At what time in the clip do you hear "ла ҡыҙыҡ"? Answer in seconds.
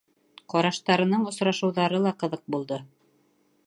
2.09-2.47